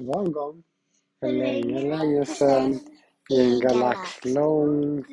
[0.00, 0.62] Det var en gång,
[1.20, 2.80] för länge, länge sedan,
[3.30, 5.06] i en galax långt,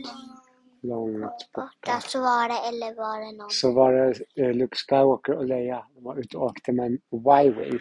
[0.82, 1.21] långt
[1.54, 1.70] borta.
[1.86, 3.50] Borta så var det, eller var det någon?
[3.50, 5.86] Så var det eh, Luke Skywalker och Leia.
[5.96, 7.79] De var ute och åkte med en Y-Wing.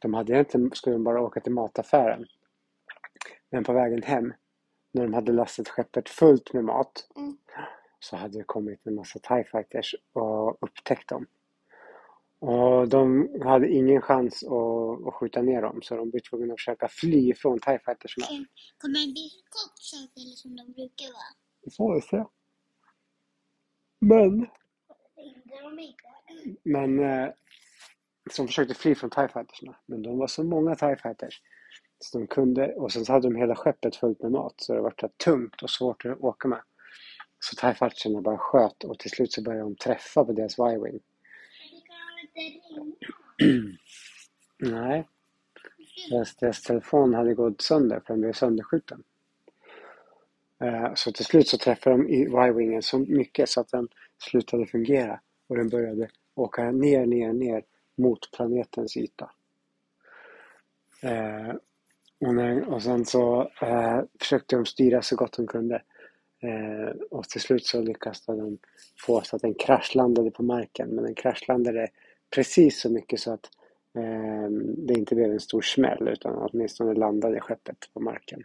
[0.00, 2.26] De hade egentligen skulle de bara åka till mataffären.
[3.50, 4.32] Men på vägen hem,
[4.92, 7.36] när de hade lastat skeppet fullt med mat, Mm.
[8.00, 11.26] så hade det kommit en massa TIE fighters och upptäckt dem.
[12.40, 16.60] Och de hade ingen chans att, att skjuta ner dem, så de blev tvungna att
[16.60, 18.26] försöka fly från TIE fightersna.
[18.78, 21.30] Kommer det bli sak eller som de brukar vara?
[21.64, 22.24] Det får vi se.
[24.00, 24.46] Men,
[26.62, 27.28] men eh,
[28.30, 29.76] som försökte fly från TIE fightersna.
[29.86, 31.42] Men de var så många TIE fighters.
[31.98, 34.54] Så de kunde, och sen så hade de hela skeppet fullt med mat.
[34.56, 36.62] Så det var så tungt och svårt att åka med.
[37.38, 41.00] Så TIE fightersna bara sköt och till slut så började de träffa på deras Y-Wing.
[41.60, 43.76] Men det kan de inte ringa?
[44.58, 45.08] Nej,
[46.38, 49.02] deras, telefon hade gått sönder för den blev sönderskjuten.
[50.60, 55.20] Eh, så till slut så träffade de Y-wingen så mycket så att den slutade fungera
[55.46, 57.64] och den började åka ner, ner, ner
[57.96, 59.30] mot planetens yta.
[61.02, 61.54] Eh,
[62.20, 65.82] och, när, och sen så eh, försökte de styra så gott de kunde.
[66.42, 68.58] Eh, och till slut så lyckades de
[69.06, 70.88] få så att den kraschlandade på marken.
[70.88, 71.88] Men den kraschlandade
[72.34, 73.50] precis så mycket så att
[73.94, 78.44] eh, det inte blev en stor smäll utan åtminstone landade skeppet på marken.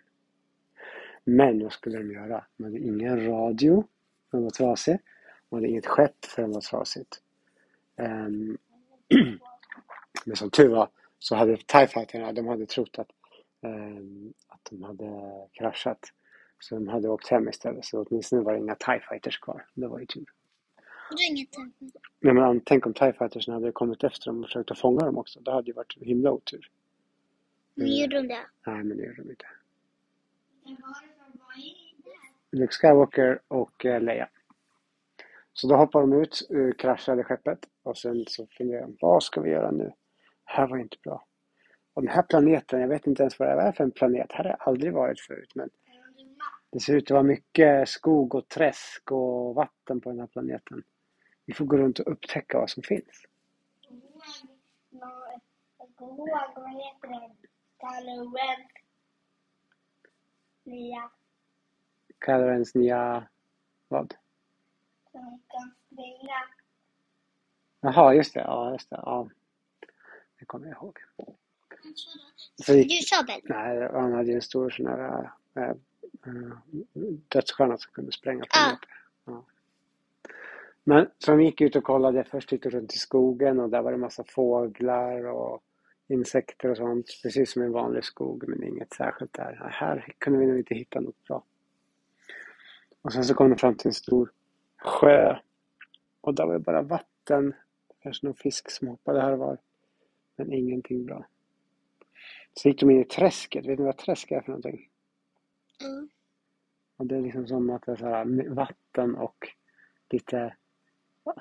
[1.23, 2.45] Men vad skulle de göra?
[2.57, 3.83] De hade ingen radio,
[4.31, 4.97] för den var trasig.
[5.49, 7.21] De hade inget skepp, för den var trasigt.
[7.97, 8.27] Eh,
[10.25, 10.89] men som tur var
[11.19, 13.09] så hade TIE fighterna, de hade trott att,
[13.61, 14.03] eh,
[14.47, 15.99] att de hade kraschat.
[16.59, 17.85] Så de hade åkt hem istället.
[17.85, 19.65] Så åtminstone var det inga TIE fighters kvar.
[19.73, 20.25] Det var ju tur.
[20.25, 20.94] Det är inget tempo.
[22.19, 25.17] Nej, men tänk om TIE fighters hade kommit efter dem och försökt att fånga dem
[25.17, 25.39] också.
[25.39, 26.69] Det hade ju varit himla otur.
[27.73, 28.45] Men gjorde de det?
[28.65, 29.45] Nej, men det gjorde de inte.
[32.51, 34.29] Luke Skywalker och eh, Leia.
[35.53, 39.41] Så då hoppar de ut ur kraschade skeppet och sen så funderar de, vad ska
[39.41, 39.83] vi göra nu?
[39.83, 39.93] Det
[40.45, 41.25] här var inte bra.
[41.93, 44.31] Och den här planeten, jag vet inte ens vad det är för en planet.
[44.31, 45.69] Här har jag aldrig varit förut men
[46.71, 50.83] det ser ut att vara mycket skog och träsk och vatten på den här planeten.
[51.45, 53.25] Vi får gå runt och upptäcka vad som finns.
[55.95, 57.31] Kommer ihåg, vad heter den?
[60.63, 61.09] Nya.
[62.19, 63.27] Calorens nya...
[63.87, 64.15] Vad?
[65.11, 66.43] Som kan springa.
[67.79, 68.39] Jaha, just det.
[68.39, 68.95] Ja, just det.
[69.05, 69.29] Ja.
[70.39, 70.99] Det kommer jag ihåg.
[72.55, 73.41] Så gick, Ljussabel.
[73.43, 75.75] nej, han hade ju en stor sån här äh, äh,
[77.27, 78.89] dödsstjärna som kunde spränga planeter.
[79.25, 79.45] Ja.
[80.87, 82.23] Men så de gick ut och kollade.
[82.23, 85.63] Först gick de runt i skogen och där var det massa fåglar och
[86.07, 87.05] insekter och sånt.
[87.23, 89.69] Precis som en vanlig skog, men inget särskilt där.
[89.71, 91.43] Här kunde vi nog inte hitta något bra.
[93.01, 94.31] Och sen så kom de fram till en stor
[94.77, 95.37] sjö.
[96.21, 97.53] Och där var det bara vatten.
[97.99, 99.57] Kanske någon fisk som hoppade här och var.
[100.35, 101.25] Men ingenting bra.
[102.53, 103.65] Så gick de in i träsket.
[103.65, 104.89] Vet ni vad träsk är för någonting?
[105.83, 106.09] Mm.
[106.97, 109.47] Och det är liksom som att det är så här vatten och
[110.09, 110.55] lite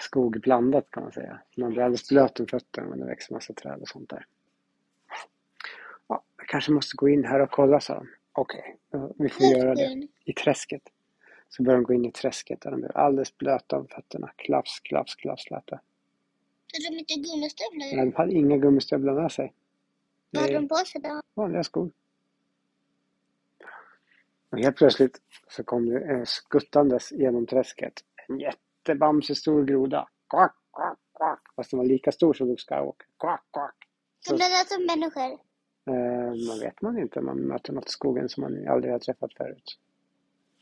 [0.00, 1.40] skog blandat kan man säga.
[1.56, 4.26] Man blir alldeles blöt om fötterna men det växer massa träd och sånt där.
[6.06, 8.08] Ja, jag kanske måste gå in här och kolla, sa de.
[8.32, 10.08] Okej, ja, vi får göra det.
[10.24, 10.82] I träsket.
[11.48, 14.30] Så började de gå in i träsket och de blev alldeles blöta om fötterna.
[14.36, 15.80] Klafs, klafs, klafs lät det.
[16.72, 17.96] Hade de inte gummistövlar?
[17.96, 19.52] Men de hade inga gummistövlar med sig.
[20.30, 21.20] Vad hade de på sig då?
[21.34, 21.90] vanliga skor.
[24.50, 28.40] Och helt plötsligt så kom det eh, skuttandes genom träsket en
[28.88, 30.08] jättebamsestor groda.
[30.30, 31.40] Quack, quack, quack.
[31.56, 33.06] Fast den var lika stor som Luke Skywalker.
[33.20, 33.74] Quack, quack.
[34.20, 35.38] Så, Som det lät som människor.
[35.90, 37.20] eh, man vet man inte.
[37.20, 39.78] Man möter något i skogen som man aldrig har träffat förut.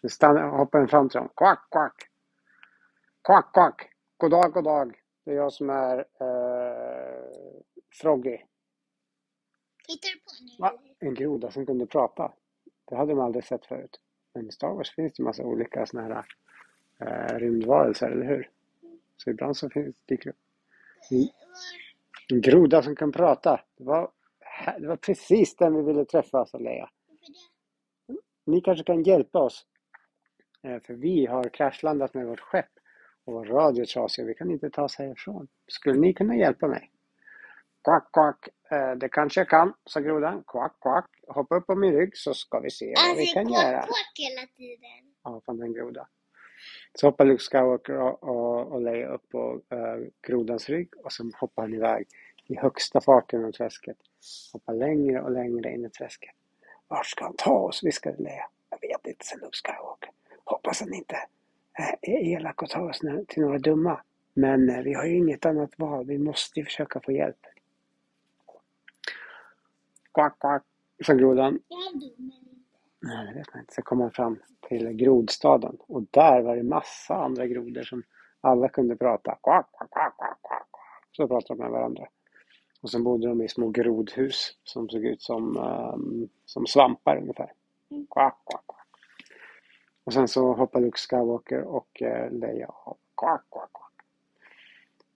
[0.00, 1.28] Så stannar, hoppar den fram till dem.
[1.36, 1.94] Quack, quack.
[3.24, 3.90] Quack, quack.
[4.16, 4.98] God dag, god dag.
[5.24, 7.30] Det är jag som är eh,
[8.02, 8.38] Froggy.
[9.88, 10.56] Hittar du på nu?
[10.58, 10.72] Va?
[10.98, 12.32] En groda som kunde prata.
[12.90, 14.00] Det hade de aldrig sett förut.
[14.34, 16.26] Men i Star Wars finns det massa olika såna här
[17.06, 18.50] eh, rymdvarelser, eller hur?
[19.16, 20.36] Så ibland så finns dyker det upp.
[22.32, 23.60] En groda som kan prata.
[23.78, 24.10] Det var,
[24.78, 26.90] det var precis den vi ville träffa, sa Leia.
[28.46, 29.66] Ni kanske kan hjälpa oss.
[30.62, 32.66] Eh, för vi har kraschlandat med vårt skepp.
[33.24, 35.48] Och vår radio är trasig och vi kan inte ta oss härifrån.
[35.66, 36.90] Skulle ni kunna hjälpa mig?
[37.84, 38.48] Quack, quack.
[38.70, 40.44] Eh, det kanske jag kan, sa grodan.
[40.46, 41.10] Quack, quack.
[41.28, 43.72] Hoppa upp på min rygg så ska vi se vad vi Alltså, kan göra.
[43.78, 45.14] kvack, kvack hela tiden.
[45.24, 46.08] Ja, fan en groda.
[46.94, 51.30] Så hoppar Luke Skywalker och, och, och Leia upp på uh, grodans rygg och så
[51.40, 52.06] hoppar han iväg
[52.46, 53.96] i högsta fart genom träsket.
[54.52, 56.34] Hoppar längre och längre in i träsket.
[56.88, 57.84] Vart ska han ta oss?
[57.84, 58.46] viskade Leia.
[58.70, 60.10] Jag vet inte, sa Luke Skywalker.
[60.44, 61.16] Hoppas han inte
[61.78, 64.00] eh, är elak och tar oss till några dumma.
[64.34, 66.06] Men eh, vi har ju inget annat val.
[66.06, 67.46] Vi måste ju försöka få hjälp.
[70.14, 70.62] Quack, quack,
[71.06, 71.58] sa grodan.
[73.02, 73.74] Nej, det vet man inte.
[73.74, 74.38] Så kom han fram
[74.68, 78.02] till grodstaden och där var det massa andra grodor som
[78.40, 79.38] alla kunde prata.
[81.12, 82.08] Så pratade de med varandra.
[82.82, 87.52] Och sen bodde de i små grodhus som såg ut som, um, som svampar ungefär.
[88.10, 88.36] Quack.
[90.04, 92.96] Och sen så hoppade Luke Skywalker och uh, Leia av.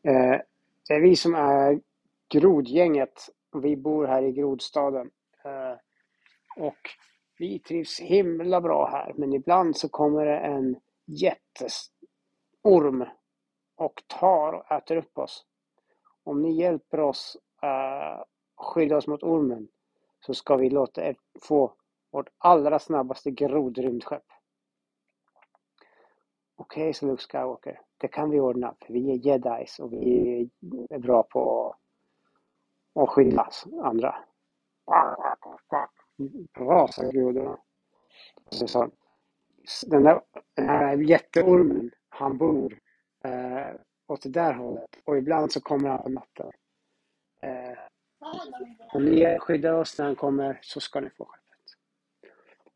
[0.07, 0.41] Eh,
[0.89, 1.81] det är vi som är
[2.29, 3.29] grodgänget.
[3.63, 5.11] Vi bor här i grodstaden.
[5.45, 5.79] Eh,
[6.65, 6.91] och
[7.39, 9.13] vi trivs himla bra här.
[9.17, 13.05] Men ibland så kommer det en jätteorm
[13.77, 15.47] och tar och äter upp oss.
[16.25, 18.23] Om ni hjälper oss uh,
[18.57, 19.69] skydda oss mot ormen
[20.21, 21.73] så ska vi låta er få
[22.11, 24.25] vårt allra snabbaste grodrymdskepp.
[26.57, 27.81] Okej, okay, så Luke Skywalker.
[27.97, 30.51] Det kan vi ordna, för vi är jedis och vi
[30.91, 31.75] är bra på
[32.95, 33.49] att skydda
[33.83, 34.17] andra.
[36.55, 37.59] Bra, sa.
[38.51, 38.91] Så sa
[39.87, 40.21] den där,
[40.55, 42.79] den här jätteormen, han bor
[43.25, 43.75] eh,
[44.07, 46.51] åt det där hållet och ibland så kommer han på natten.
[47.43, 47.79] Eh,
[48.93, 51.77] om ni skyddar oss när han kommer så ska ni få skeppet.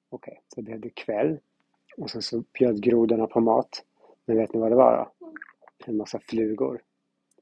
[0.09, 1.39] Okej, okay, så blev det kväll
[1.97, 3.85] och sen så bjöd grodorna på mat.
[4.25, 5.33] Men vet ni vad det var då?
[5.87, 6.83] En massa flugor.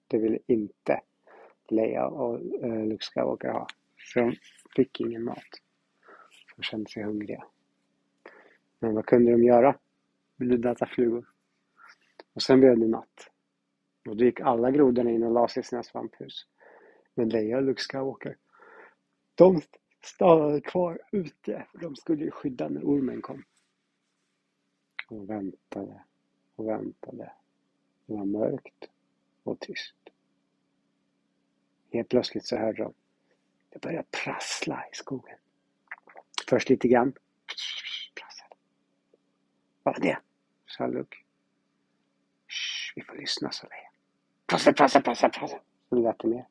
[0.06, 1.00] Det ville inte
[1.68, 3.66] Leia och eh, Luke Skywalker ha.
[3.96, 4.36] Så de
[4.76, 5.67] fick ingen mat
[6.58, 7.44] och kände sig hungriga.
[8.78, 9.78] Men vad kunde de göra?
[10.36, 11.28] Vill du äta flugor?
[12.32, 13.30] Och sen blev det natt.
[14.08, 16.46] Och då gick alla grodorna in och la sig i sina svamphus.
[17.14, 18.36] Men Leia och Luke Skywalker,
[19.34, 19.60] de
[20.04, 21.66] stannade kvar ute.
[21.70, 23.44] För de skulle ju skydda när ormen kom.
[25.08, 26.02] Och väntade
[26.56, 27.32] och väntade.
[28.06, 28.90] Det var mörkt
[29.42, 29.96] och tyst.
[31.90, 32.94] Helt plötsligt så hörde de
[33.68, 35.36] det började prassla i skogen.
[36.48, 37.12] Först lite grann.
[39.84, 40.18] Bara Vad var det?
[40.66, 41.16] sa Luke.
[42.96, 43.90] vi får lyssna, sa Leia.
[44.46, 45.58] Prassel, prassel, prassel, prassel.
[45.88, 46.48] Så det lät det mer.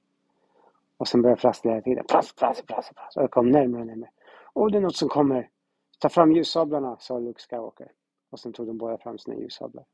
[0.97, 2.05] Och sen började det hela tiden.
[2.07, 3.21] Prassel, prassel, prassel, prassel.
[3.21, 4.11] Och det kom närmare och närmare.
[4.53, 5.49] Åh, det är något som kommer.
[5.99, 7.91] Ta fram ljussablarna, sa Luke Skywalker.
[8.29, 9.85] Och sen tog de båda fram sina ljussablar.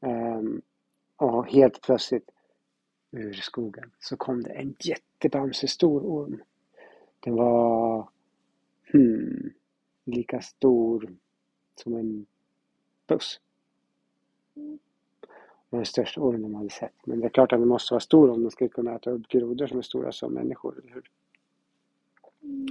[0.00, 0.62] Um,
[1.16, 2.30] och helt plötsligt
[3.10, 6.42] ur skogen så kom det en jättebamsestor orm.
[7.20, 8.08] Den var
[8.92, 9.52] hmm,
[10.04, 11.16] lika stor
[11.74, 12.26] som en
[13.06, 13.40] buss.
[14.54, 17.06] Det var den största ormen de hade sett.
[17.06, 19.28] Men det är klart att den måste vara stor om den ska kunna äta upp
[19.28, 21.10] grodor som är stora som människor, eller hur?
[22.42, 22.66] Mm.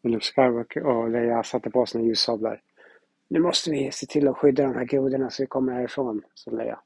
[0.00, 2.62] Men Luke Skywalker och Leia satte på sina ljussablar.
[3.28, 6.50] Nu måste vi se till att skydda de här grodorna så vi kommer härifrån, sa
[6.50, 6.80] Leia.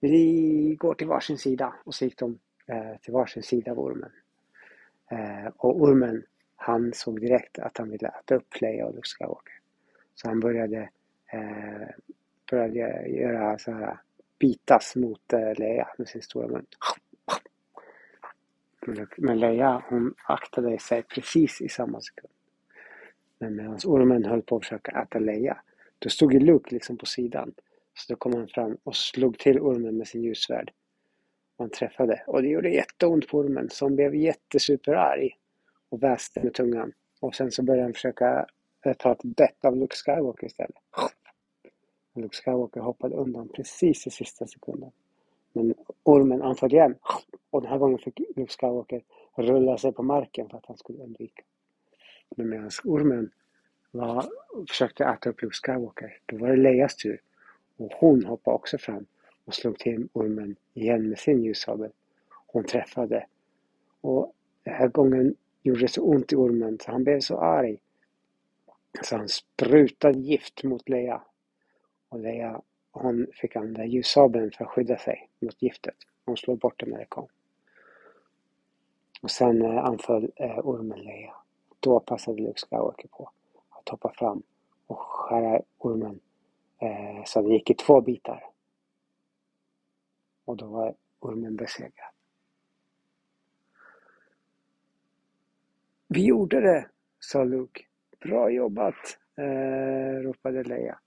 [0.00, 4.10] Vi går till varsin sida och så gick de eh, till varsin sida av ormen.
[5.10, 6.22] Eh, och ormen,
[6.62, 9.54] han såg direkt att han ville äta upp Leia och Luke Skywalker.
[10.14, 10.90] Så han började,
[11.32, 11.88] eh,
[12.50, 13.98] började göra så här
[14.38, 16.66] bitas mot eh, Leia med sin stora mun.
[19.16, 22.32] Men Leia hon aktade sig precis i samma sekund.
[23.38, 25.62] Men medan ormen höll på att försöka äta Leia,
[25.98, 27.54] då stod ju Luke liksom på sidan.
[27.94, 30.72] Så då kom han fram och slog till ormen med sin ljussvärd.
[31.56, 32.22] Och han träffade.
[32.26, 35.36] Och det gjorde jätteont på ormen som blev jättesuperarg.
[35.90, 36.92] Och väste med tungan.
[37.20, 38.46] Och sen så började han försöka
[38.84, 40.76] eh, ta ett bett av Luke Skywalker istället.
[42.14, 44.90] Luke Skywalker hoppade undan precis i sista sekunden.
[45.52, 46.94] Men ormen anföll igen.
[47.50, 49.02] Och den här gången fick Luke Skywalker
[49.34, 51.42] rulla sig på marken för att han skulle undvika.
[52.36, 53.30] Men medan ormen
[53.90, 54.24] var,
[54.68, 57.20] försökte äta upp Luke Skywalker, då var det Leias tur.
[57.76, 59.06] Och hon hoppade också fram
[59.44, 61.90] och slog till ormen igen med sin ljussabel.
[62.46, 63.26] Hon träffade.
[64.00, 67.80] Och den här gången gjorde så ont i ormen så han blev så arg.
[69.02, 71.22] Så han sprutade gift mot Leia.
[72.08, 75.96] Och Leia hon fick använda ljussabeln för att skydda sig mot giftet.
[76.24, 77.28] Hon slog bort det när det kom.
[79.22, 81.34] Och sen eh, anföll eh, ormen Leia.
[81.80, 83.30] Då passade Luke Skywalker på
[83.70, 84.42] att hoppa fram
[84.86, 86.20] och skära ormen
[86.82, 88.44] Eh, så den gick i två bitar.
[90.44, 92.12] Och då var ormen besegrad.
[96.14, 96.86] Vi gjorde det,
[97.20, 97.82] sa Luke.
[98.24, 100.98] Bra jobbat, eh, ropade Leia.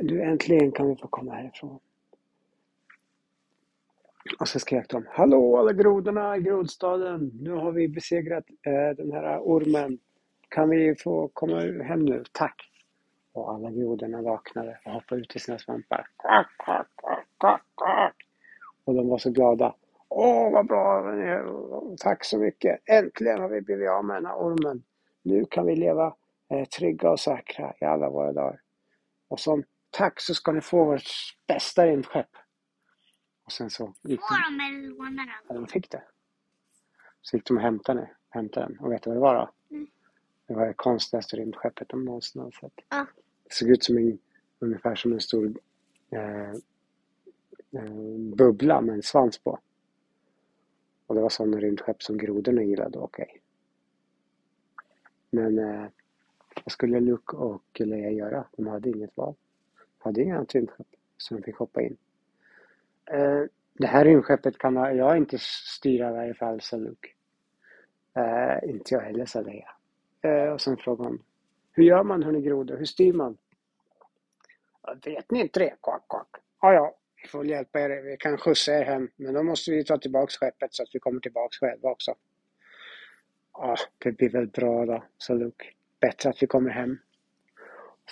[0.00, 1.78] Nu äntligen kan vi få komma härifrån.
[4.40, 7.30] Och så skrek de Hallå alla grodorna i grodstaden!
[7.40, 9.98] Nu har vi besegrat eh, den här ormen.
[10.48, 12.24] Kan vi få komma hem nu?
[12.32, 12.70] Tack!
[13.32, 16.06] Och alla grodorna vaknade och hoppade ut i sina svampar.
[18.84, 19.74] Och de var så glada.
[20.14, 21.04] Åh, vad bra!
[22.00, 22.80] Tack så mycket!
[22.86, 24.82] Äntligen har vi blivit av med den här ormen.
[25.22, 26.14] Nu kan vi leva
[26.50, 28.60] eh, trygga och säkra i alla våra dagar.
[29.28, 31.02] Och som tack så ska ni få vårt
[31.46, 32.28] bästa rymdskepp.
[33.44, 35.60] Och sen så gick de, Får de eller lånar ja, de?
[35.60, 36.02] de fick det.
[37.22, 38.78] Så gick de och hämtade, det- hämtade den.
[38.78, 39.50] Och vet du vad det var då?
[39.76, 39.86] Mm.
[40.46, 42.72] Det var det konstigaste rymdskeppet de någonsin har sett.
[42.88, 43.06] Ja.
[43.44, 44.18] Det såg ut som en,
[44.58, 45.52] ungefär som en stor
[46.10, 46.50] eh,
[47.82, 47.92] eh,
[48.36, 49.58] bubbla med en svans på.
[51.12, 53.40] Och det var sådana rymdskepp som grodorna gillade att åka i.
[55.30, 55.86] Men eh,
[56.64, 58.44] vad skulle Luke och Leia göra?
[58.56, 59.34] De hade inget val.
[59.74, 61.96] De hade inga annat rymdskepp så de fick hoppa in.
[63.06, 63.42] Eh,
[63.72, 67.08] det här rymdskeppet kan jag inte styra i varje fall, sa Luke.
[68.14, 69.70] Eh, inte jag heller, sa Leia.
[70.20, 71.22] Eh, och sen frågade hon.
[71.72, 72.76] Hur gör man hörni grodor?
[72.76, 73.36] Hur styr man?
[75.04, 75.76] Vet ni inte det?
[75.82, 76.28] Quack, quack.
[76.60, 78.02] Ja, ja, vi får väl hjälpa er.
[78.02, 79.08] Vi kan skjutsa er hem.
[79.16, 82.14] Men då måste vi ta tillbaks skeppet så att vi kommer tillbaks själva också.
[83.52, 85.66] Ja, det blir väl bra då, sa Luke.
[86.00, 86.98] Bättre att vi kommer hem.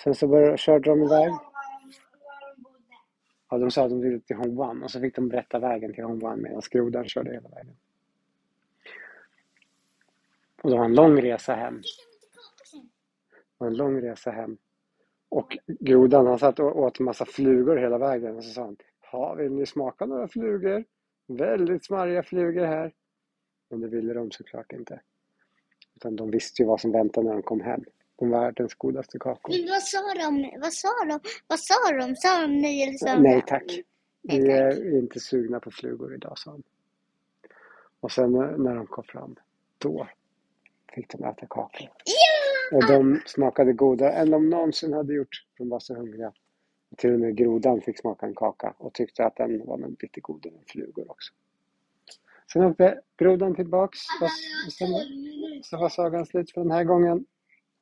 [0.03, 1.31] Sen så började, körde de iväg.
[3.49, 6.03] Ja, de sa att de ville till Hongwan och så fick de berätta vägen till
[6.03, 7.75] Hongwan medan grodan körde hela vägen.
[10.61, 11.81] Och det var en lång resa hem.
[13.35, 14.57] Det var en lång resa hem.
[15.29, 18.77] Och grodan han satt och åt en massa flugor hela vägen och så sa han
[19.11, 20.85] Ja, vill ni smaka några flugor?
[21.27, 22.93] Väldigt smarriga flugor här.
[23.69, 25.01] Men det ville de såklart inte.
[25.95, 27.83] Utan de visste ju vad som väntade när de kom hem.
[28.15, 29.53] De världens godaste kakor.
[29.53, 30.59] Men vad sa de?
[30.61, 31.19] Vad sa de?
[31.47, 32.15] Vad sa de?
[32.15, 33.79] Sa de nej eller sa de Nej tack.
[34.21, 36.63] Vi är inte sugna på flugor idag, sa han.
[37.99, 39.35] Och sen eh, när de kom fram,
[39.77, 40.07] då
[40.95, 41.89] fick de äta kakor.
[42.05, 42.77] Ja!
[42.77, 45.45] Och de smakade godare än de någonsin hade gjort.
[45.57, 46.33] De var så hungriga.
[46.97, 50.19] Till och med grodan fick smaka en kaka och tyckte att den var nog lite
[50.19, 51.33] godare än flugor också.
[52.53, 54.87] Sen åkte grodan tillbaks och sen
[55.63, 57.25] så var sagan slut för den här gången.